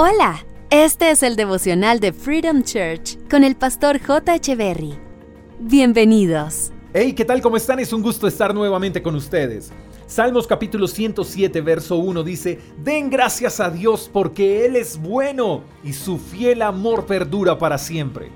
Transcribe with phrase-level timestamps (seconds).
[0.00, 4.38] Hola, este es el devocional de Freedom Church con el pastor J.
[4.54, 4.96] Berry.
[5.58, 6.70] Bienvenidos.
[6.94, 7.42] Hey, ¿qué tal?
[7.42, 7.80] ¿Cómo están?
[7.80, 9.72] Es un gusto estar nuevamente con ustedes.
[10.06, 15.92] Salmos capítulo 107, verso 1 dice, Den gracias a Dios porque Él es bueno y
[15.92, 18.30] su fiel amor perdura para siempre.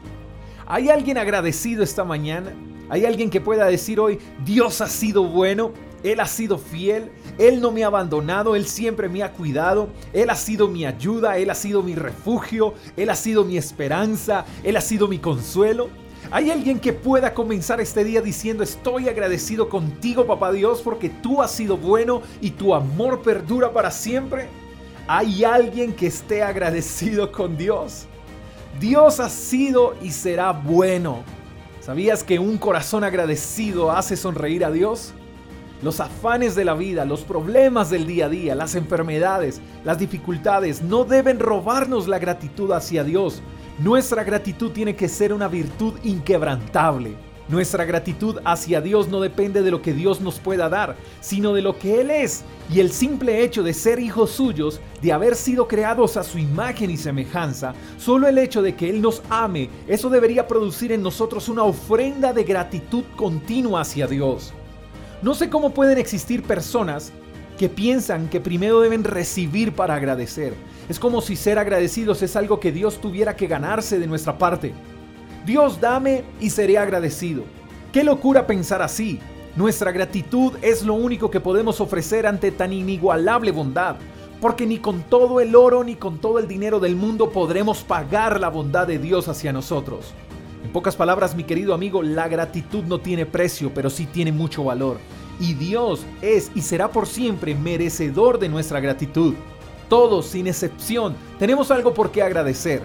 [0.66, 2.52] ¿Hay alguien agradecido esta mañana?
[2.88, 5.70] ¿Hay alguien que pueda decir hoy, Dios ha sido bueno?
[6.02, 10.30] Él ha sido fiel, Él no me ha abandonado, Él siempre me ha cuidado, Él
[10.30, 14.76] ha sido mi ayuda, Él ha sido mi refugio, Él ha sido mi esperanza, Él
[14.76, 15.88] ha sido mi consuelo.
[16.30, 21.42] ¿Hay alguien que pueda comenzar este día diciendo estoy agradecido contigo, papá Dios, porque tú
[21.42, 24.48] has sido bueno y tu amor perdura para siempre?
[25.08, 28.06] ¿Hay alguien que esté agradecido con Dios?
[28.78, 31.24] Dios ha sido y será bueno.
[31.80, 35.12] ¿Sabías que un corazón agradecido hace sonreír a Dios?
[35.82, 40.80] Los afanes de la vida, los problemas del día a día, las enfermedades, las dificultades
[40.80, 43.42] no deben robarnos la gratitud hacia Dios.
[43.80, 47.16] Nuestra gratitud tiene que ser una virtud inquebrantable.
[47.48, 51.62] Nuestra gratitud hacia Dios no depende de lo que Dios nos pueda dar, sino de
[51.62, 52.44] lo que Él es.
[52.72, 56.90] Y el simple hecho de ser hijos suyos, de haber sido creados a su imagen
[56.90, 61.48] y semejanza, solo el hecho de que Él nos ame, eso debería producir en nosotros
[61.48, 64.54] una ofrenda de gratitud continua hacia Dios.
[65.22, 67.12] No sé cómo pueden existir personas
[67.56, 70.52] que piensan que primero deben recibir para agradecer.
[70.88, 74.74] Es como si ser agradecidos es algo que Dios tuviera que ganarse de nuestra parte.
[75.46, 77.44] Dios dame y seré agradecido.
[77.92, 79.20] Qué locura pensar así.
[79.54, 83.96] Nuestra gratitud es lo único que podemos ofrecer ante tan inigualable bondad,
[84.40, 88.40] porque ni con todo el oro ni con todo el dinero del mundo podremos pagar
[88.40, 90.14] la bondad de Dios hacia nosotros.
[90.64, 94.64] En pocas palabras, mi querido amigo, la gratitud no tiene precio, pero sí tiene mucho
[94.64, 94.98] valor.
[95.40, 99.34] Y Dios es y será por siempre merecedor de nuestra gratitud.
[99.88, 102.82] Todos, sin excepción, tenemos algo por qué agradecer.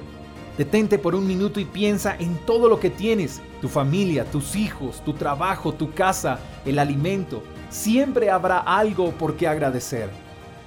[0.58, 5.04] Detente por un minuto y piensa en todo lo que tienes, tu familia, tus hijos,
[5.06, 7.44] tu trabajo, tu casa, el alimento.
[7.70, 10.10] Siempre habrá algo por qué agradecer.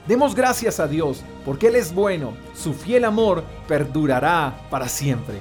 [0.07, 5.41] Demos gracias a Dios, porque Él es bueno, su fiel amor perdurará para siempre.